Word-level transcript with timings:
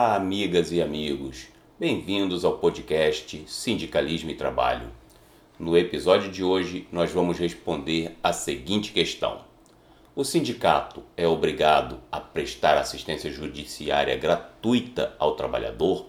Olá, 0.00 0.14
amigas 0.14 0.70
e 0.70 0.80
amigos. 0.80 1.48
Bem-vindos 1.76 2.44
ao 2.44 2.58
podcast 2.58 3.42
Sindicalismo 3.48 4.30
e 4.30 4.34
Trabalho. 4.36 4.90
No 5.58 5.76
episódio 5.76 6.30
de 6.30 6.44
hoje, 6.44 6.86
nós 6.92 7.10
vamos 7.10 7.36
responder 7.36 8.16
a 8.22 8.32
seguinte 8.32 8.92
questão: 8.92 9.40
O 10.14 10.22
sindicato 10.22 11.02
é 11.16 11.26
obrigado 11.26 11.98
a 12.12 12.20
prestar 12.20 12.78
assistência 12.78 13.28
judiciária 13.28 14.16
gratuita 14.16 15.16
ao 15.18 15.34
trabalhador? 15.34 16.06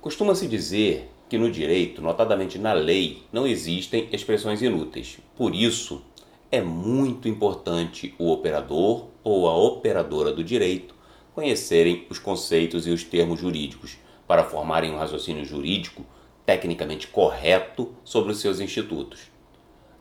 Costuma-se 0.00 0.48
dizer 0.48 1.08
que 1.28 1.38
no 1.38 1.52
direito, 1.52 2.02
notadamente 2.02 2.58
na 2.58 2.72
lei, 2.72 3.22
não 3.32 3.46
existem 3.46 4.08
expressões 4.10 4.60
inúteis. 4.60 5.20
Por 5.36 5.54
isso, 5.54 6.02
é 6.50 6.60
muito 6.60 7.28
importante 7.28 8.16
o 8.18 8.32
operador 8.32 9.06
ou 9.22 9.48
a 9.48 9.56
operadora 9.56 10.32
do 10.32 10.42
direito 10.42 11.03
conhecerem 11.34 12.06
os 12.08 12.18
conceitos 12.18 12.86
e 12.86 12.90
os 12.90 13.02
termos 13.02 13.40
jurídicos 13.40 13.98
para 14.26 14.44
formarem 14.44 14.92
um 14.92 14.98
raciocínio 14.98 15.44
jurídico 15.44 16.06
tecnicamente 16.46 17.08
correto 17.08 17.94
sobre 18.04 18.32
os 18.32 18.40
seus 18.40 18.60
institutos. 18.60 19.32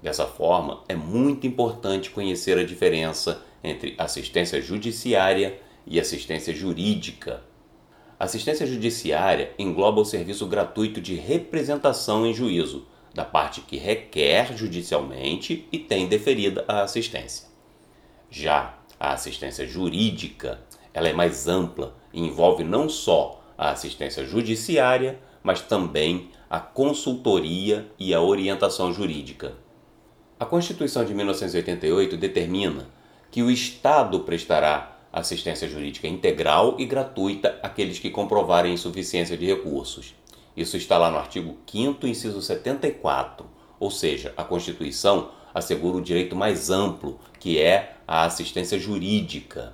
Dessa 0.01 0.25
forma, 0.25 0.83
é 0.87 0.95
muito 0.95 1.47
importante 1.47 2.09
conhecer 2.09 2.57
a 2.57 2.65
diferença 2.65 3.41
entre 3.63 3.95
assistência 3.97 4.61
judiciária 4.61 5.59
e 5.87 5.99
assistência 5.99 6.53
jurídica. 6.53 7.41
Assistência 8.19 8.67
judiciária 8.67 9.53
engloba 9.57 10.01
o 10.01 10.05
serviço 10.05 10.45
gratuito 10.45 10.99
de 10.99 11.15
representação 11.15 12.25
em 12.25 12.33
juízo, 12.33 12.85
da 13.13 13.23
parte 13.23 13.61
que 13.61 13.77
requer 13.77 14.57
judicialmente 14.57 15.67
e 15.71 15.77
tem 15.77 16.07
deferida 16.07 16.65
a 16.67 16.83
assistência. 16.83 17.47
Já 18.29 18.77
a 18.99 19.13
assistência 19.13 19.67
jurídica, 19.67 20.59
ela 20.93 21.09
é 21.09 21.13
mais 21.13 21.47
ampla 21.47 21.95
e 22.13 22.21
envolve 22.21 22.63
não 22.63 22.87
só 22.87 23.43
a 23.57 23.71
assistência 23.71 24.25
judiciária, 24.25 25.19
mas 25.41 25.61
também 25.61 26.29
a 26.49 26.59
consultoria 26.59 27.87
e 27.97 28.13
a 28.13 28.21
orientação 28.21 28.93
jurídica. 28.93 29.53
A 30.39 30.45
Constituição 30.45 31.03
de 31.05 31.13
1988 31.13 32.17
determina 32.17 32.87
que 33.31 33.41
o 33.41 33.49
Estado 33.49 34.19
prestará 34.21 34.97
assistência 35.11 35.67
jurídica 35.67 36.07
integral 36.07 36.75
e 36.79 36.85
gratuita 36.85 37.59
àqueles 37.61 37.99
que 37.99 38.09
comprovarem 38.09 38.73
insuficiência 38.73 39.37
de 39.37 39.45
recursos. 39.45 40.15
Isso 40.55 40.77
está 40.77 40.97
lá 40.97 41.09
no 41.09 41.17
artigo 41.17 41.57
5, 41.65 42.05
inciso 42.05 42.41
74. 42.41 43.45
Ou 43.79 43.89
seja, 43.91 44.33
a 44.37 44.43
Constituição 44.43 45.29
assegura 45.53 45.97
o 45.97 46.01
direito 46.01 46.35
mais 46.35 46.69
amplo, 46.69 47.19
que 47.39 47.59
é 47.59 47.95
a 48.07 48.25
assistência 48.25 48.79
jurídica. 48.79 49.73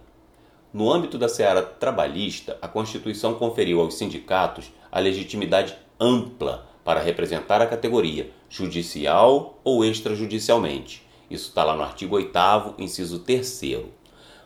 No 0.72 0.92
âmbito 0.92 1.17
da 1.17 1.28
seara 1.28 1.64
trabalhista, 1.64 2.58
a 2.62 2.67
Constituição 2.67 3.34
conferiu 3.34 3.81
aos 3.81 3.95
sindicatos 3.95 4.72
a 4.92 5.00
legitimidade 5.00 5.75
ampla 6.00 6.67
para 6.84 7.02
representar 7.02 7.59
a 7.59 7.66
categoria, 7.66 8.30
judicial 8.48 9.59
ou 9.64 9.84
extrajudicialmente. 9.84 11.03
Isso 11.30 11.50
está 11.50 11.64
lá 11.64 11.75
no 11.75 11.81
artigo 11.81 12.16
8, 12.16 12.75
inciso 12.78 13.20
3. 13.20 13.62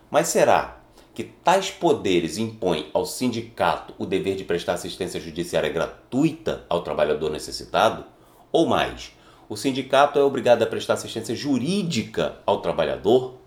Mas 0.09 0.29
será 0.29 0.81
que 1.13 1.23
tais 1.23 1.69
poderes 1.69 2.37
impõem 2.37 2.89
ao 2.93 3.05
sindicato 3.05 3.93
o 3.97 4.05
dever 4.05 4.35
de 4.35 4.45
prestar 4.45 4.73
assistência 4.73 5.19
judiciária 5.19 5.69
gratuita 5.69 6.65
ao 6.69 6.81
trabalhador 6.83 7.31
necessitado? 7.31 8.05
Ou 8.49 8.65
mais, 8.65 9.11
o 9.49 9.57
sindicato 9.57 10.17
é 10.17 10.23
obrigado 10.23 10.63
a 10.63 10.67
prestar 10.67 10.93
assistência 10.93 11.35
jurídica 11.35 12.39
ao 12.45 12.61
trabalhador? 12.61 13.42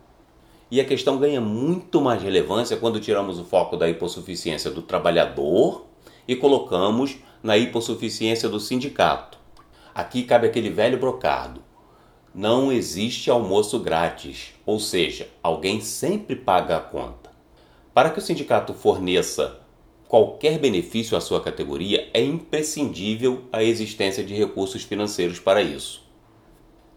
E 0.70 0.80
a 0.80 0.84
questão 0.84 1.18
ganha 1.18 1.40
muito 1.40 2.00
mais 2.00 2.20
relevância 2.22 2.76
quando 2.76 2.98
tiramos 2.98 3.38
o 3.38 3.44
foco 3.44 3.76
da 3.76 3.88
hipossuficiência 3.88 4.70
do 4.70 4.82
trabalhador 4.82 5.86
e 6.26 6.34
colocamos 6.34 7.16
na 7.42 7.56
hipossuficiência 7.56 8.48
do 8.48 8.58
sindicato. 8.58 9.38
Aqui 9.94 10.24
cabe 10.24 10.46
aquele 10.46 10.68
velho 10.68 10.98
brocado. 10.98 11.62
Não 12.34 12.72
existe 12.72 13.30
almoço 13.30 13.78
grátis, 13.78 14.52
ou 14.66 14.78
seja, 14.80 15.28
alguém 15.42 15.80
sempre 15.80 16.36
paga 16.36 16.76
a 16.76 16.80
conta. 16.80 17.30
Para 17.94 18.10
que 18.10 18.18
o 18.18 18.22
sindicato 18.22 18.74
forneça 18.74 19.60
qualquer 20.08 20.58
benefício 20.58 21.16
à 21.16 21.20
sua 21.20 21.40
categoria, 21.40 22.08
é 22.12 22.22
imprescindível 22.22 23.44
a 23.52 23.62
existência 23.62 24.22
de 24.22 24.34
recursos 24.34 24.82
financeiros 24.82 25.40
para 25.40 25.62
isso. 25.62 26.05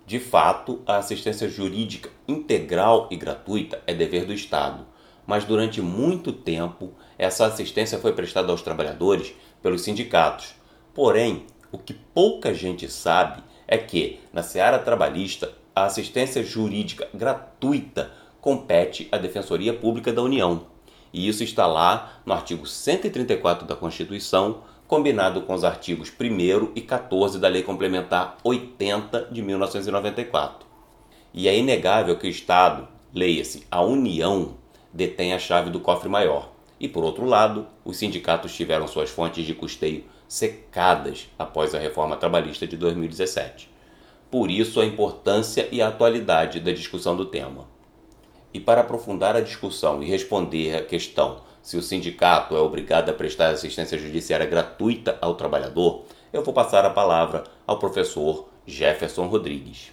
De 0.09 0.19
fato, 0.19 0.81
a 0.87 0.97
assistência 0.97 1.47
jurídica 1.47 2.09
integral 2.27 3.07
e 3.11 3.15
gratuita 3.15 3.79
é 3.85 3.93
dever 3.93 4.25
do 4.25 4.33
Estado, 4.33 4.83
mas 5.23 5.45
durante 5.45 5.83
muito 5.83 6.33
tempo 6.33 6.93
essa 7.15 7.45
assistência 7.45 7.99
foi 7.99 8.11
prestada 8.13 8.51
aos 8.51 8.63
trabalhadores 8.63 9.35
pelos 9.61 9.81
sindicatos. 9.81 10.55
Porém, 10.95 11.45
o 11.71 11.77
que 11.77 11.93
pouca 11.93 12.55
gente 12.55 12.89
sabe 12.89 13.43
é 13.67 13.77
que, 13.77 14.19
na 14.33 14.41
seara 14.41 14.79
trabalhista, 14.79 15.53
a 15.75 15.85
assistência 15.85 16.43
jurídica 16.43 17.07
gratuita 17.13 18.11
compete 18.41 19.07
à 19.11 19.17
Defensoria 19.19 19.75
Pública 19.75 20.11
da 20.11 20.23
União 20.23 20.65
e 21.13 21.27
isso 21.27 21.43
está 21.43 21.65
lá 21.65 22.21
no 22.25 22.33
artigo 22.33 22.65
134 22.65 23.67
da 23.67 23.75
Constituição, 23.75 24.61
combinado 24.89 25.43
com 25.43 25.53
os 25.53 25.63
artigos 25.63 26.11
1 26.19 26.71
e 26.73 26.81
14 26.81 27.37
da 27.37 27.47
Lei 27.47 27.61
Complementar 27.61 28.37
80 28.43 29.29
de 29.31 29.39
1994. 29.39 30.67
E 31.31 31.47
é 31.47 31.55
inegável 31.55 32.17
que 32.17 32.25
o 32.25 32.29
Estado, 32.29 32.87
leia-se, 33.13 33.67
a 33.69 33.83
União, 33.83 34.55
detém 34.91 35.31
a 35.31 35.37
chave 35.37 35.69
do 35.69 35.79
cofre 35.79 36.09
maior. 36.09 36.49
E 36.79 36.87
por 36.87 37.03
outro 37.03 37.25
lado, 37.25 37.67
os 37.85 37.97
sindicatos 37.97 38.55
tiveram 38.55 38.87
suas 38.87 39.11
fontes 39.11 39.45
de 39.45 39.53
custeio 39.53 40.05
secadas 40.27 41.29
após 41.37 41.75
a 41.75 41.79
reforma 41.79 42.17
trabalhista 42.17 42.65
de 42.65 42.75
2017. 42.75 43.69
Por 44.31 44.49
isso 44.49 44.81
a 44.81 44.85
importância 44.85 45.69
e 45.71 45.83
a 45.83 45.89
atualidade 45.89 46.59
da 46.59 46.71
discussão 46.71 47.15
do 47.15 47.25
tema. 47.25 47.67
E 48.51 48.59
para 48.59 48.81
aprofundar 48.81 49.35
a 49.35 49.41
discussão 49.41 50.01
e 50.01 50.07
responder 50.07 50.75
à 50.75 50.83
questão 50.83 51.47
se 51.61 51.77
o 51.77 51.81
sindicato 51.81 52.55
é 52.55 52.59
obrigado 52.59 53.09
a 53.09 53.13
prestar 53.13 53.49
assistência 53.49 53.97
judiciária 53.97 54.45
gratuita 54.45 55.17
ao 55.21 55.35
trabalhador, 55.35 56.03
eu 56.31 56.43
vou 56.43 56.53
passar 56.53 56.85
a 56.85 56.89
palavra 56.89 57.43
ao 57.65 57.77
professor 57.79 58.47
Jefferson 58.65 59.27
Rodrigues. 59.27 59.91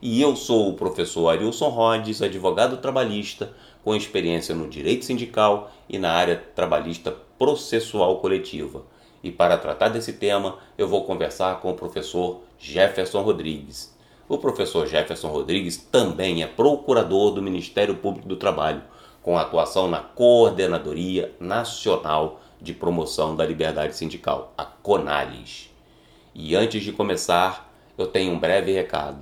E 0.00 0.22
eu 0.22 0.36
sou 0.36 0.68
o 0.68 0.74
professor 0.74 1.28
Arilson 1.28 1.68
Rhodes, 1.70 2.22
advogado 2.22 2.76
trabalhista 2.76 3.52
com 3.82 3.96
experiência 3.96 4.54
no 4.54 4.68
direito 4.68 5.04
sindical 5.04 5.72
e 5.88 5.98
na 5.98 6.12
área 6.12 6.36
trabalhista 6.54 7.10
processual 7.38 8.18
coletiva. 8.18 8.84
E 9.22 9.32
para 9.32 9.58
tratar 9.58 9.88
desse 9.88 10.12
tema, 10.12 10.58
eu 10.76 10.86
vou 10.86 11.04
conversar 11.04 11.60
com 11.60 11.70
o 11.70 11.74
professor 11.74 12.42
Jefferson 12.58 13.22
Rodrigues. 13.22 13.96
O 14.28 14.38
professor 14.38 14.86
Jefferson 14.86 15.28
Rodrigues 15.28 15.76
também 15.76 16.42
é 16.42 16.46
procurador 16.46 17.32
do 17.32 17.42
Ministério 17.42 17.96
Público 17.96 18.28
do 18.28 18.36
Trabalho, 18.36 18.82
com 19.22 19.38
atuação 19.38 19.88
na 19.88 20.00
Coordenadoria 20.00 21.34
Nacional 21.38 22.40
de 22.60 22.72
Promoção 22.72 23.36
da 23.36 23.44
Liberdade 23.44 23.96
Sindical, 23.96 24.52
a 24.56 24.64
CONALES. 24.64 25.70
E 26.34 26.54
antes 26.54 26.82
de 26.82 26.92
começar, 26.92 27.72
eu 27.96 28.06
tenho 28.06 28.32
um 28.32 28.38
breve 28.38 28.72
recado. 28.72 29.18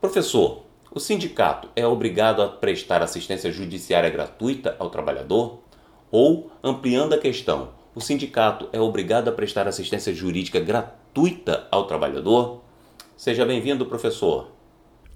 Professor, 0.00 0.63
o 0.94 1.00
sindicato 1.00 1.68
é 1.74 1.84
obrigado 1.84 2.40
a 2.40 2.46
prestar 2.46 3.02
assistência 3.02 3.50
judiciária 3.50 4.08
gratuita 4.08 4.76
ao 4.78 4.90
trabalhador? 4.90 5.58
Ou, 6.08 6.52
ampliando 6.62 7.14
a 7.14 7.18
questão, 7.18 7.70
o 7.96 8.00
sindicato 8.00 8.68
é 8.72 8.78
obrigado 8.78 9.26
a 9.26 9.32
prestar 9.32 9.66
assistência 9.66 10.14
jurídica 10.14 10.60
gratuita 10.60 11.66
ao 11.68 11.88
trabalhador? 11.88 12.62
Seja 13.16 13.44
bem-vindo, 13.44 13.84
professor. 13.86 14.52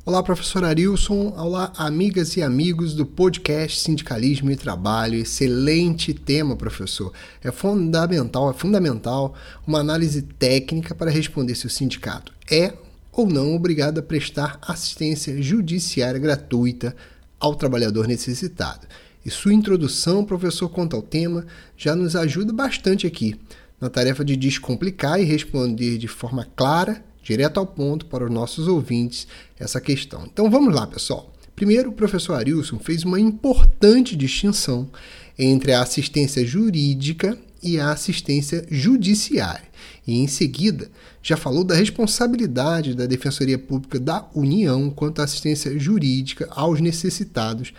Olá, 0.04 0.20
professor 0.20 0.64
Arilson. 0.64 1.32
Olá, 1.36 1.72
amigas 1.76 2.36
e 2.36 2.42
amigos 2.42 2.92
do 2.92 3.06
podcast 3.06 3.78
Sindicalismo 3.78 4.50
e 4.50 4.56
Trabalho. 4.56 5.14
Excelente 5.14 6.12
tema, 6.12 6.56
professor. 6.56 7.12
É 7.40 7.52
fundamental, 7.52 8.50
é 8.50 8.52
fundamental 8.52 9.32
uma 9.64 9.78
análise 9.78 10.22
técnica 10.22 10.92
para 10.92 11.10
responder 11.10 11.54
se 11.54 11.66
o 11.66 11.70
sindicato 11.70 12.32
é 12.50 12.72
ou 13.20 13.28
não 13.28 13.56
obrigado 13.56 13.98
a 13.98 14.02
prestar 14.02 14.60
assistência 14.62 15.42
judiciária 15.42 16.20
gratuita 16.20 16.94
ao 17.40 17.56
trabalhador 17.56 18.06
necessitado. 18.06 18.86
E 19.26 19.30
sua 19.30 19.52
introdução, 19.52 20.24
professor, 20.24 20.68
quanto 20.68 20.94
ao 20.94 21.02
tema, 21.02 21.44
já 21.76 21.96
nos 21.96 22.14
ajuda 22.14 22.52
bastante 22.52 23.08
aqui 23.08 23.34
na 23.80 23.90
tarefa 23.90 24.24
de 24.24 24.36
descomplicar 24.36 25.20
e 25.20 25.24
responder 25.24 25.98
de 25.98 26.06
forma 26.06 26.46
clara 26.54 27.04
direto 27.20 27.58
ao 27.58 27.66
ponto 27.66 28.06
para 28.06 28.24
os 28.24 28.30
nossos 28.30 28.68
ouvintes 28.68 29.26
essa 29.58 29.80
questão. 29.80 30.24
Então 30.24 30.48
vamos 30.48 30.72
lá, 30.72 30.86
pessoal. 30.86 31.32
Primeiro, 31.56 31.90
o 31.90 31.94
professor 31.94 32.34
Arilson 32.34 32.78
fez 32.78 33.02
uma 33.02 33.18
importante 33.18 34.14
distinção 34.14 34.88
entre 35.36 35.72
a 35.72 35.82
assistência 35.82 36.46
jurídica 36.46 37.36
e 37.62 37.78
a 37.78 37.90
assistência 37.90 38.66
judiciária. 38.70 39.69
E 40.06 40.19
em 40.19 40.26
seguida, 40.26 40.90
já 41.22 41.37
falou 41.37 41.64
da 41.64 41.75
responsabilidade 41.75 42.94
da 42.94 43.06
Defensoria 43.06 43.58
Pública 43.58 43.99
da 43.99 44.26
União 44.34 44.90
quanto 44.90 45.20
à 45.20 45.25
assistência 45.25 45.78
jurídica 45.78 46.49
aos 46.50 46.81
necessitados 46.81 47.72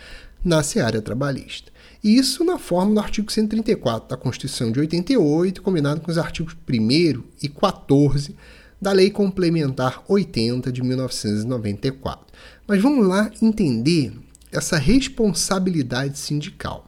na 0.44 0.62
seara 0.62 1.02
trabalhista. 1.02 1.70
E 2.02 2.16
isso 2.16 2.44
na 2.44 2.58
forma 2.58 2.94
do 2.94 3.00
artigo 3.00 3.30
134 3.30 4.08
da 4.08 4.16
Constituição 4.16 4.72
de 4.72 4.80
88, 4.80 5.60
combinado 5.60 6.00
com 6.00 6.10
os 6.10 6.16
artigos 6.16 6.56
1 6.68 7.22
e 7.42 7.48
14 7.48 8.34
da 8.80 8.92
Lei 8.92 9.10
Complementar 9.10 10.02
80 10.08 10.72
de 10.72 10.82
1994. 10.82 12.26
Mas 12.66 12.80
vamos 12.80 13.06
lá 13.06 13.30
entender 13.42 14.12
essa 14.50 14.78
responsabilidade 14.78 16.18
sindical. 16.18 16.86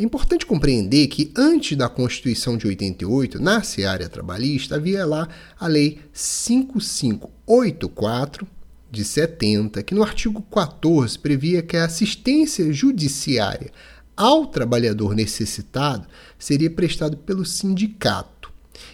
É 0.00 0.02
importante 0.02 0.44
compreender 0.46 1.06
que 1.08 1.30
antes 1.36 1.76
da 1.76 1.86
Constituição 1.86 2.56
de 2.56 2.66
88, 2.66 3.38
na 3.38 3.62
seara 3.62 4.08
trabalhista, 4.08 4.76
havia 4.76 5.04
lá 5.04 5.28
a 5.58 5.66
Lei 5.66 5.98
5584 6.10 8.46
de 8.90 9.04
70, 9.04 9.82
que 9.82 9.94
no 9.94 10.02
artigo 10.02 10.40
14 10.40 11.18
previa 11.18 11.60
que 11.60 11.76
a 11.76 11.84
assistência 11.84 12.72
judiciária 12.72 13.70
ao 14.16 14.46
trabalhador 14.46 15.14
necessitado 15.14 16.06
seria 16.38 16.70
prestado 16.70 17.18
pelo 17.18 17.44
sindicato. 17.44 18.50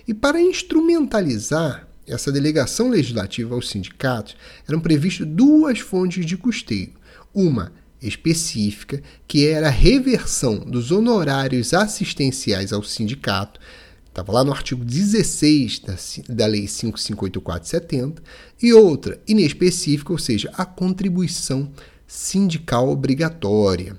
E 0.09 0.15
para 0.15 0.41
instrumentalizar 0.41 1.87
essa 2.05 2.33
delegação 2.33 2.89
legislativa 2.89 3.55
aos 3.55 3.69
sindicatos, 3.69 4.37
eram 4.69 4.81
previstas 4.81 5.29
duas 5.29 5.79
fontes 5.79 6.27
de 6.27 6.37
custeio. 6.37 6.95
Uma 7.33 7.73
específica, 8.09 9.03
que 9.27 9.47
era 9.47 9.69
a 9.69 9.71
reversão 9.71 10.59
dos 10.59 10.91
honorários 10.91 11.75
assistenciais 11.75 12.73
ao 12.73 12.83
sindicato, 12.83 13.61
estava 14.09 14.33
lá 14.33 14.43
no 14.43 14.53
artigo 14.53 14.85
16 14.85 15.81
da, 15.81 15.97
da 16.29 16.47
Lei 16.47 16.65
5584/70, 16.65 18.19
e 18.63 18.73
outra 18.73 19.21
inespecífica, 19.29 20.13
ou 20.13 20.19
seja, 20.19 20.51
a 20.57 20.65
contribuição 20.65 21.71
sindical 22.07 22.89
obrigatória. 22.89 23.99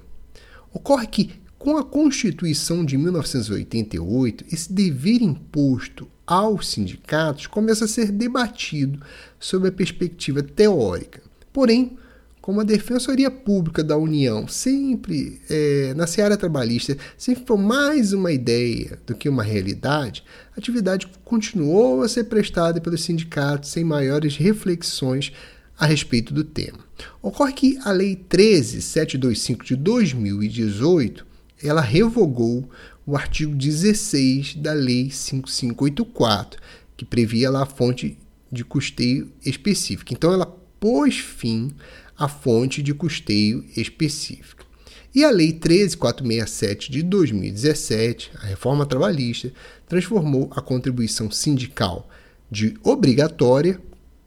Ocorre 0.73 1.07
que, 1.07 1.31
com 1.57 1.77
a 1.77 1.83
Constituição 1.83 2.85
de 2.85 2.97
1988, 2.97 4.45
esse 4.51 4.71
dever 4.71 5.21
imposto 5.21 6.07
aos 6.25 6.67
sindicatos 6.67 7.47
começa 7.47 7.85
a 7.85 7.87
ser 7.87 8.11
debatido 8.11 8.99
sob 9.39 9.67
a 9.67 9.71
perspectiva 9.71 10.43
teórica. 10.43 11.21
Porém, 11.53 11.97
como 12.47 12.61
a 12.61 12.63
Defensoria 12.63 13.29
Pública 13.29 13.83
da 13.83 13.97
União 13.97 14.47
sempre, 14.47 15.41
é, 15.49 15.93
na 15.97 16.07
seara 16.07 16.37
trabalhista, 16.37 16.97
sempre 17.17 17.43
foi 17.45 17.57
mais 17.57 18.13
uma 18.13 18.31
ideia 18.31 18.97
do 19.05 19.13
que 19.13 19.27
uma 19.27 19.43
realidade, 19.43 20.23
a 20.55 20.57
atividade 20.57 21.09
continuou 21.25 22.03
a 22.03 22.07
ser 22.07 22.23
prestada 22.23 22.79
pelos 22.79 23.03
sindicatos 23.03 23.71
sem 23.71 23.83
maiores 23.83 24.37
reflexões 24.37 25.33
a 25.77 25.85
respeito 25.85 26.33
do 26.33 26.41
tema. 26.41 26.79
Ocorre 27.21 27.51
que 27.51 27.79
a 27.83 27.91
Lei 27.91 28.15
13725 28.15 29.65
de 29.65 29.75
2018 29.75 31.27
ela 31.61 31.81
revogou 31.81 32.69
o 33.05 33.17
artigo 33.17 33.53
16 33.53 34.55
da 34.55 34.71
Lei 34.71 35.11
5584, 35.11 36.61
que 36.95 37.03
previa 37.03 37.49
lá 37.49 37.63
a 37.63 37.65
fonte 37.65 38.17
de 38.49 38.63
custeio 38.63 39.33
específica. 39.45 40.13
Então, 40.13 40.31
ela 40.31 40.45
pôs 40.79 41.17
fim 41.17 41.73
à 42.17 42.27
fonte 42.27 42.81
de 42.81 42.93
custeio 42.93 43.63
específica. 43.75 44.65
E 45.13 45.23
a 45.23 45.29
Lei 45.29 45.53
13467 45.53 46.91
de 46.91 47.01
2017, 47.03 48.31
a 48.35 48.45
reforma 48.45 48.85
trabalhista, 48.85 49.51
transformou 49.87 50.49
a 50.55 50.61
contribuição 50.61 51.31
sindical 51.31 52.09
de 52.51 52.77
obrigatória 52.83 53.81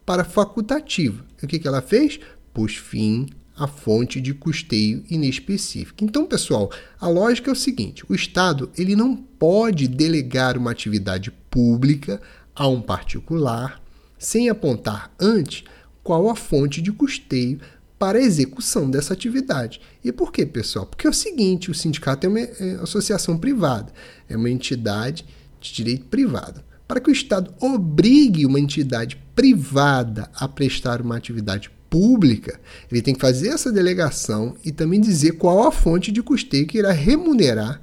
para 0.05 0.25
facultativa. 0.25 1.25
E 1.41 1.45
o 1.45 1.49
que, 1.49 1.59
que 1.59 1.69
ela 1.69 1.83
fez? 1.83 2.19
Pôs 2.53 2.77
fim 2.77 3.29
a 3.57 3.67
fonte 3.67 4.21
de 4.21 4.33
custeio 4.33 5.05
inespecífica. 5.11 6.03
Então, 6.03 6.27
pessoal, 6.27 6.71
a 6.99 7.07
lógica 7.07 7.51
é 7.51 7.53
o 7.53 7.57
seguinte: 7.57 8.03
o 8.09 8.15
Estado 8.15 8.71
ele 8.77 8.97
não 8.97 9.15
pode 9.15 9.87
delegar 9.87 10.57
uma 10.57 10.71
atividade 10.71 11.31
pública 11.51 12.21
a 12.55 12.67
um 12.67 12.81
particular 12.81 13.81
sem 14.19 14.49
apontar 14.49 15.15
antes 15.21 15.65
qual 16.03 16.29
a 16.29 16.35
fonte 16.35 16.81
de 16.81 16.91
custeio 16.91 17.61
para 18.01 18.17
a 18.19 18.23
execução 18.23 18.91
dessa 18.91 19.13
atividade. 19.13 19.79
E 20.03 20.11
por 20.11 20.33
quê, 20.33 20.47
pessoal? 20.47 20.87
Porque 20.87 21.07
é 21.07 21.11
o 21.11 21.13
seguinte: 21.13 21.71
o 21.71 21.75
sindicato 21.75 22.27
é 22.27 22.31
uma 22.31 22.41
é 22.41 22.79
associação 22.83 23.37
privada, 23.37 23.93
é 24.27 24.35
uma 24.35 24.49
entidade 24.49 25.27
de 25.61 25.73
direito 25.75 26.07
privado. 26.07 26.63
Para 26.89 26.99
que 26.99 27.11
o 27.11 27.13
Estado 27.13 27.55
obrigue 27.61 28.47
uma 28.47 28.59
entidade 28.59 29.23
privada 29.37 30.31
a 30.35 30.49
prestar 30.49 31.03
uma 31.03 31.15
atividade 31.17 31.71
pública, 31.91 32.59
ele 32.91 33.03
tem 33.03 33.15
que 33.15 33.21
fazer 33.21 33.49
essa 33.49 33.71
delegação 33.71 34.57
e 34.65 34.73
também 34.73 35.01
dizer 35.01 35.33
qual 35.33 35.69
a 35.69 35.71
fonte 35.71 36.11
de 36.11 36.23
custeio 36.23 36.67
que 36.67 36.79
irá 36.79 36.93
remunerar 36.93 37.83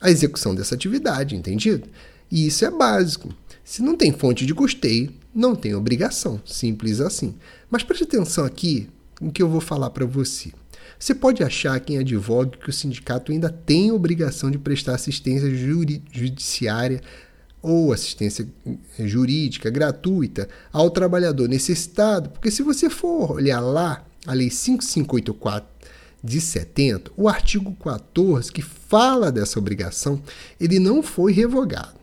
a 0.00 0.10
execução 0.10 0.54
dessa 0.54 0.74
atividade, 0.74 1.34
entendido? 1.34 1.88
E 2.30 2.46
isso 2.46 2.64
é 2.64 2.70
básico. 2.70 3.32
Se 3.64 3.82
não 3.82 3.96
tem 3.96 4.12
fonte 4.12 4.44
de 4.44 4.54
custeio, 4.54 5.12
não 5.34 5.54
tem 5.56 5.74
obrigação, 5.74 6.40
simples 6.44 7.00
assim. 7.00 7.34
Mas 7.70 7.82
preste 7.82 8.04
atenção 8.04 8.44
aqui 8.44 8.88
no 9.20 9.32
que 9.32 9.42
eu 9.42 9.48
vou 9.48 9.60
falar 9.60 9.90
para 9.90 10.04
você. 10.04 10.52
Você 10.98 11.14
pode 11.14 11.42
achar 11.42 11.78
quem 11.80 11.98
advoga 11.98 12.56
que 12.56 12.70
o 12.70 12.72
sindicato 12.72 13.32
ainda 13.32 13.50
tem 13.50 13.92
obrigação 13.92 14.50
de 14.50 14.58
prestar 14.58 14.94
assistência 14.94 15.50
judiciária 16.10 17.02
ou 17.60 17.92
assistência 17.92 18.46
jurídica 18.98 19.68
gratuita 19.68 20.48
ao 20.72 20.90
trabalhador 20.90 21.48
necessitado, 21.48 22.30
porque 22.30 22.50
se 22.50 22.62
você 22.62 22.88
for 22.88 23.32
olhar 23.32 23.60
lá 23.60 24.04
a 24.26 24.32
Lei 24.32 24.50
5584 24.50 25.68
de 26.22 26.40
70, 26.40 27.10
o 27.16 27.28
artigo 27.28 27.74
14 27.82 28.50
que 28.50 28.62
fala 28.62 29.30
dessa 29.30 29.58
obrigação, 29.58 30.22
ele 30.60 30.78
não 30.78 31.02
foi 31.02 31.32
revogado. 31.32 31.96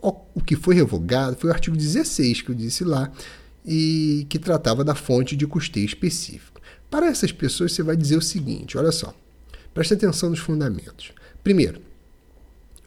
O 0.00 0.40
que 0.40 0.54
foi 0.54 0.74
revogado 0.74 1.36
foi 1.36 1.50
o 1.50 1.52
artigo 1.52 1.76
16 1.76 2.42
que 2.42 2.50
eu 2.50 2.54
disse 2.54 2.84
lá 2.84 3.10
e 3.66 4.26
que 4.28 4.38
tratava 4.38 4.84
da 4.84 4.94
fonte 4.94 5.34
de 5.34 5.46
custeio 5.46 5.84
específico. 5.84 6.60
Para 6.90 7.06
essas 7.06 7.32
pessoas 7.32 7.72
você 7.72 7.82
vai 7.82 7.96
dizer 7.96 8.16
o 8.16 8.22
seguinte, 8.22 8.78
olha 8.78 8.92
só. 8.92 9.14
Preste 9.74 9.94
atenção 9.94 10.30
nos 10.30 10.38
fundamentos. 10.38 11.12
Primeiro, 11.42 11.80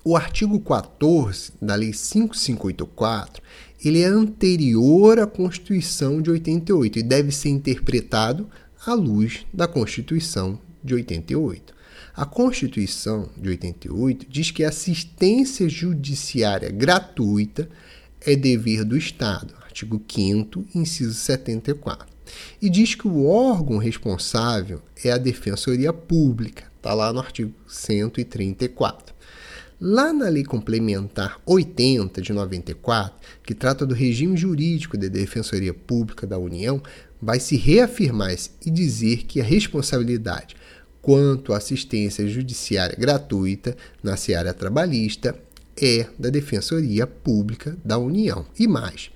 o 0.04 0.16
artigo 0.16 0.60
14 0.60 1.52
da 1.62 1.76
Lei 1.76 1.94
5584 1.94 3.44
ele 3.84 4.02
é 4.02 4.06
anterior 4.06 5.20
à 5.20 5.28
Constituição 5.28 6.22
de 6.22 6.30
88 6.30 7.00
e 7.00 7.04
deve 7.04 7.32
ser 7.32 7.50
interpretado 7.50 8.50
à 8.86 8.94
luz 8.94 9.46
da 9.54 9.68
Constituição 9.68 10.60
de 10.84 10.94
88. 10.96 11.74
A 12.14 12.26
Constituição 12.26 13.30
de 13.38 13.50
88 13.50 14.26
diz 14.30 14.52
que 14.52 14.66
a 14.66 14.70
assistência 14.70 15.70
judiciária 15.70 16.70
gratuita 16.70 17.70
é 18.20 18.36
dever 18.36 18.84
do 18.84 18.98
Estado, 18.98 19.54
artigo 19.70 20.02
5 20.08 20.66
inciso 20.74 21.14
74. 21.14 22.08
E 22.62 22.70
diz 22.70 22.96
que 22.96 23.08
o 23.08 23.26
órgão 23.26 23.78
responsável 23.78 24.82
é 25.04 25.12
a 25.12 25.18
Defensoria 25.18 25.94
Pública, 25.94 26.66
está 26.78 26.94
lá 26.94 27.14
no 27.14 27.20
artigo 27.20 27.54
134. 27.68 29.16
Lá 29.82 30.12
na 30.12 30.28
Lei 30.28 30.44
Complementar 30.44 31.40
80 31.46 32.22
de 32.22 32.34
94, 32.34 33.18
que 33.42 33.54
trata 33.54 33.86
do 33.86 33.96
regime 33.96 34.36
jurídico 34.36 34.98
da 34.98 35.08
Defensoria 35.08 35.74
Pública 35.74 36.28
da 36.28 36.38
União, 36.38 36.82
vai 37.22 37.40
se 37.40 37.56
reafirmar 37.56 38.36
e 38.66 38.70
dizer 38.70 39.24
que 39.26 39.40
a 39.40 39.44
responsabilidade 39.44 40.56
quanto 41.02 41.54
à 41.54 41.58
assistência 41.58 42.28
judiciária 42.28 42.98
gratuita 43.00 43.76
na 44.04 44.18
seara 44.18 44.54
trabalhista 44.54 45.34
é 45.82 46.08
da 46.20 46.30
Defensoria 46.30 47.08
Pública 47.08 47.78
da 47.84 47.98
União. 47.98 48.46
E 48.58 48.68
mais, 48.68 49.10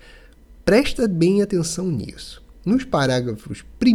presta 0.66 1.08
bem 1.08 1.42
atenção 1.42 1.90
nisso. 1.90 2.42
nos 2.66 2.86
parágrafos 2.86 3.66
1 3.82 3.88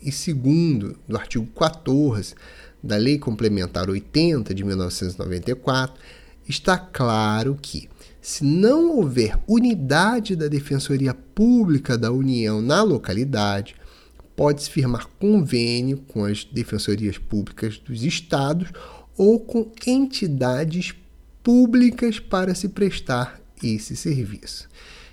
e 0.00 0.32
2 0.32 0.96
do 1.08 1.16
artigo 1.16 1.46
14 1.46 2.34
da 2.80 2.96
Lei 2.96 3.18
Complementar 3.18 3.90
80 3.90 4.54
de 4.54 4.62
1994, 4.62 6.00
está 6.48 6.78
claro 6.78 7.58
que, 7.60 7.88
se 8.22 8.44
não 8.44 8.96
houver 8.96 9.36
unidade 9.48 10.36
da 10.36 10.46
Defensoria 10.46 11.12
Pública 11.12 11.98
da 11.98 12.12
União 12.12 12.62
na 12.62 12.82
localidade, 12.84 13.74
pode-se 14.36 14.70
firmar 14.70 15.08
convênio 15.18 15.98
com 16.06 16.24
as 16.24 16.44
defensorias 16.44 17.18
públicas 17.18 17.78
dos 17.78 18.04
estados 18.04 18.70
ou 19.16 19.40
com 19.40 19.72
entidades 19.84 20.94
públicas 21.42 22.20
para 22.20 22.54
se 22.54 22.68
prestar 22.68 23.40
esse 23.60 23.96
serviço. 23.96 24.68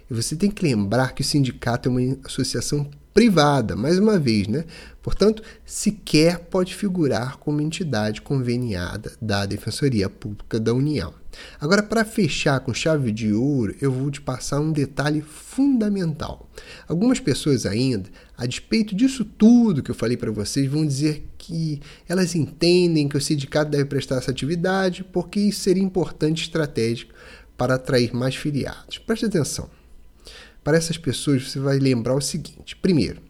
E 0.09 0.13
você 0.13 0.35
tem 0.35 0.51
que 0.51 0.63
lembrar 0.63 1.13
que 1.13 1.21
o 1.21 1.25
sindicato 1.25 1.89
é 1.89 1.91
uma 1.91 2.17
associação 2.23 2.89
privada, 3.15 3.77
mais 3.77 3.97
uma 3.97 4.19
vez, 4.19 4.45
né? 4.45 4.65
Portanto, 5.01 5.41
sequer 5.65 6.39
pode 6.39 6.75
figurar 6.75 7.37
como 7.37 7.61
entidade 7.61 8.21
conveniada 8.21 9.13
da 9.21 9.45
Defensoria 9.45 10.09
Pública 10.09 10.59
da 10.59 10.73
União. 10.73 11.13
Agora, 11.59 11.81
para 11.81 12.03
fechar 12.03 12.59
com 12.59 12.73
chave 12.73 13.13
de 13.13 13.31
ouro, 13.31 13.73
eu 13.79 13.89
vou 13.89 14.11
te 14.11 14.19
passar 14.19 14.59
um 14.59 14.71
detalhe 14.71 15.21
fundamental. 15.21 16.49
Algumas 16.89 17.21
pessoas 17.21 17.65
ainda, 17.65 18.09
a 18.37 18.45
despeito 18.45 18.93
disso 18.93 19.23
tudo 19.23 19.81
que 19.81 19.91
eu 19.91 19.95
falei 19.95 20.17
para 20.17 20.31
vocês, 20.31 20.69
vão 20.69 20.85
dizer 20.85 21.25
que 21.37 21.79
elas 22.09 22.35
entendem 22.35 23.07
que 23.07 23.15
o 23.15 23.21
sindicato 23.21 23.71
deve 23.71 23.85
prestar 23.85 24.17
essa 24.17 24.31
atividade 24.31 25.05
porque 25.05 25.39
isso 25.39 25.61
seria 25.61 25.83
importante 25.83 26.43
estratégico 26.43 27.13
para 27.55 27.75
atrair 27.75 28.13
mais 28.13 28.35
filiados. 28.35 28.97
Preste 28.97 29.25
atenção. 29.25 29.69
Para 30.65 30.77
essas 30.77 30.97
pessoas, 30.97 31.51
você 31.51 31.59
vai 31.59 31.77
lembrar 31.77 32.15
o 32.15 32.19
seguinte: 32.19 32.75
primeiro, 32.75 33.21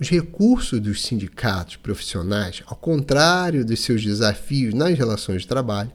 os 0.00 0.08
recursos 0.08 0.80
dos 0.80 1.02
sindicatos 1.02 1.76
profissionais, 1.76 2.60
ao 2.66 2.74
contrário 2.74 3.64
dos 3.64 3.78
seus 3.78 4.02
desafios 4.02 4.74
nas 4.74 4.98
relações 4.98 5.42
de 5.42 5.48
trabalho, 5.48 5.92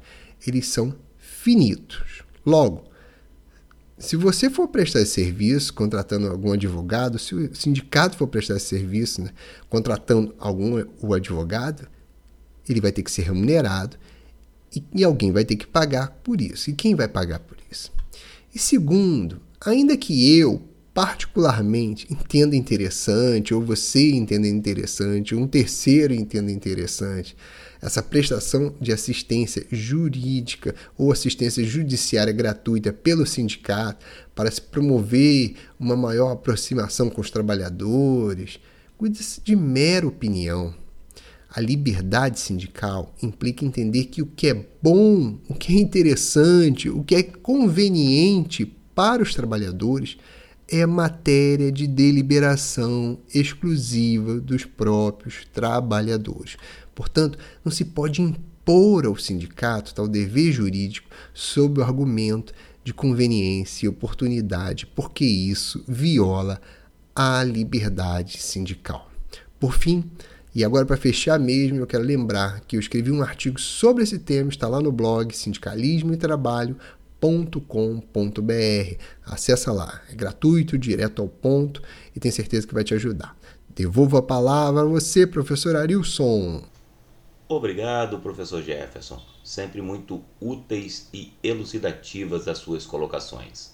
eles 0.48 0.66
são 0.68 0.96
finitos. 1.18 2.24
Logo, 2.46 2.90
se 3.98 4.16
você 4.16 4.50
for 4.50 4.70
prestar 4.70 5.02
esse 5.02 5.12
serviço 5.12 5.74
contratando 5.74 6.28
algum 6.28 6.54
advogado, 6.54 7.20
se 7.20 7.36
o 7.36 7.54
sindicato 7.54 8.16
for 8.16 8.28
prestar 8.28 8.56
esse 8.56 8.68
serviço 8.68 9.22
né, 9.22 9.32
contratando 9.68 10.34
algum 10.40 10.82
o 11.02 11.14
advogado, 11.14 11.86
ele 12.68 12.80
vai 12.80 12.94
ter 12.94 13.04
que 13.04 13.12
ser 13.12 13.24
remunerado 13.24 13.98
e, 14.74 14.82
e 14.96 15.04
alguém 15.04 15.34
vai 15.34 15.44
ter 15.44 15.58
que 15.58 15.68
pagar 15.68 16.12
por 16.24 16.40
isso. 16.40 16.70
E 16.70 16.74
quem 16.74 16.96
vai 16.96 17.10
pagar 17.10 17.40
por 17.40 17.58
isso? 17.70 17.92
E 18.56 18.58
segundo, 18.58 19.49
Ainda 19.66 19.98
que 19.98 20.38
eu, 20.38 20.62
particularmente, 20.94 22.08
entenda 22.10 22.56
interessante, 22.56 23.54
ou 23.54 23.62
você 23.62 24.12
entenda 24.12 24.48
interessante, 24.48 25.36
ou 25.36 25.42
um 25.42 25.48
terceiro 25.48 26.14
entenda 26.14 26.50
interessante, 26.50 27.36
essa 27.82 28.02
prestação 28.02 28.74
de 28.80 28.94
assistência 28.94 29.66
jurídica 29.70 30.74
ou 30.98 31.12
assistência 31.12 31.62
judiciária 31.64 32.32
gratuita 32.32 32.94
pelo 32.94 33.26
sindicato 33.26 34.06
para 34.34 34.50
se 34.50 34.62
promover 34.62 35.56
uma 35.78 35.96
maior 35.96 36.32
aproximação 36.32 37.10
com 37.10 37.20
os 37.20 37.30
trabalhadores, 37.30 38.62
cuida-se 38.98 39.42
de 39.42 39.58
mera 39.58 40.08
opinião. 40.08 40.74
A 41.50 41.60
liberdade 41.60 42.40
sindical 42.40 43.14
implica 43.22 43.66
entender 43.66 44.06
que 44.06 44.22
o 44.22 44.26
que 44.26 44.48
é 44.48 44.66
bom, 44.82 45.38
o 45.50 45.54
que 45.54 45.76
é 45.76 45.80
interessante, 45.82 46.90
o 46.90 47.04
que 47.04 47.16
é 47.16 47.24
conveniente 47.24 48.79
para 49.00 49.24
os 49.24 49.34
trabalhadores 49.34 50.18
é 50.68 50.86
matéria 50.86 51.72
de 51.72 51.88
deliberação 51.88 53.18
exclusiva 53.34 54.42
dos 54.42 54.66
próprios 54.66 55.46
trabalhadores. 55.54 56.58
Portanto, 56.94 57.40
não 57.64 57.72
se 57.72 57.86
pode 57.86 58.22
impor 58.22 59.06
ao 59.06 59.16
sindicato 59.16 59.96
tal 59.96 60.06
dever 60.06 60.52
jurídico 60.52 61.08
sob 61.34 61.80
o 61.80 61.84
argumento 61.86 62.54
de 62.84 62.94
conveniência 62.94 63.86
e 63.86 63.90
oportunidade, 63.90 64.86
porque 64.86 65.24
isso 65.24 65.82
viola 65.88 66.60
a 67.16 67.42
liberdade 67.42 68.38
sindical. 68.38 69.10
Por 69.58 69.76
fim, 69.76 70.12
e 70.54 70.62
agora 70.66 70.86
para 70.86 70.98
fechar 70.98 71.40
mesmo, 71.40 71.78
eu 71.78 71.88
quero 71.88 72.04
lembrar 72.04 72.60
que 72.68 72.76
eu 72.76 72.82
escrevi 72.82 73.12
um 73.12 73.22
artigo 73.22 73.62
sobre 73.62 74.04
esse 74.04 74.20
tema, 74.20 74.50
está 74.50 74.68
lá 74.68 74.82
no 74.82 74.92
blog 74.92 75.34
Sindicalismo 75.34 76.12
e 76.12 76.18
Trabalho 76.18 76.76
com.br. 77.68 78.96
Acessa 79.26 79.72
lá, 79.72 80.02
é 80.10 80.16
gratuito, 80.16 80.78
direto 80.78 81.22
ao 81.22 81.28
ponto 81.28 81.82
e 82.16 82.20
tenho 82.20 82.34
certeza 82.34 82.68
que 82.68 82.74
vai 82.74 82.84
te 82.84 82.94
ajudar. 82.94 83.38
Devolvo 83.70 84.18
a 84.18 84.22
palavra 84.22 84.82
a 84.82 84.86
você, 84.86 85.28
professor 85.28 85.76
Arilson. 85.76 86.64
Obrigado, 87.48 88.20
professor 88.20 88.62
Jefferson. 88.62 89.20
Sempre 89.44 89.82
muito 89.82 90.24
úteis 90.40 91.10
e 91.14 91.34
elucidativas 91.42 92.48
as 92.48 92.60
suas 92.60 92.86
colocações. 92.86 93.72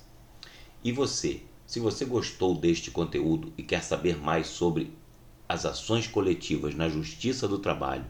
E 0.84 0.92
você, 0.92 1.42
se 1.68 1.80
você 1.80 2.06
gostou 2.06 2.56
deste 2.56 2.92
conteúdo 2.92 3.52
e 3.58 3.64
quer 3.64 3.84
saber 3.84 4.18
mais 4.18 4.48
sobre 4.48 4.94
as 5.48 5.66
ações 5.66 6.08
coletivas 6.08 6.74
na 6.74 6.88
Justiça 6.88 7.48
do 7.48 7.60
Trabalho 7.60 8.06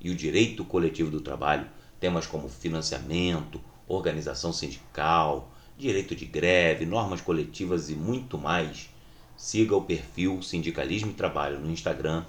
e 0.00 0.10
o 0.10 0.14
direito 0.14 0.64
coletivo 0.64 1.10
do 1.10 1.20
trabalho, 1.20 1.66
temas 1.98 2.26
como 2.26 2.48
financiamento, 2.48 3.60
organização 3.88 4.52
sindical, 4.52 5.50
direito 5.76 6.14
de 6.14 6.26
greve, 6.26 6.84
normas 6.84 7.20
coletivas 7.20 7.90
e 7.90 7.94
muito 7.94 8.36
mais, 8.36 8.88
siga 9.36 9.76
o 9.76 9.82
perfil 9.82 10.42
Sindicalismo 10.42 11.10
e 11.10 11.14
Trabalho 11.14 11.58
no 11.58 11.70
Instagram 11.70 12.24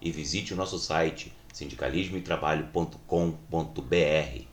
e 0.00 0.10
visite 0.10 0.54
o 0.54 0.56
nosso 0.56 0.78
site 0.78 1.32
sindicalismoetrabalho.com.br. 1.52 4.44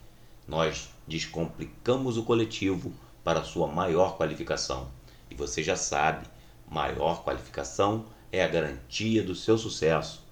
Nós 0.47 0.89
descomplicamos 1.07 2.17
o 2.17 2.23
coletivo 2.23 2.91
para 3.23 3.43
sua 3.43 3.67
maior 3.67 4.17
qualificação. 4.17 4.89
E 5.29 5.35
você 5.35 5.63
já 5.63 5.75
sabe, 5.75 6.25
maior 6.69 7.23
qualificação 7.23 8.05
é 8.31 8.43
a 8.43 8.47
garantia 8.47 9.23
do 9.23 9.35
seu 9.35 9.57
sucesso. 9.57 10.27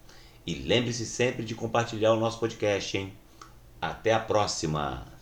E 0.45 0.55
lembre-se 0.55 1.05
sempre 1.05 1.45
de 1.45 1.55
compartilhar 1.55 2.13
o 2.13 2.19
nosso 2.19 2.39
podcast, 2.39 2.97
hein? 2.97 3.13
Até 3.81 4.13
a 4.13 4.19
próxima! 4.19 5.16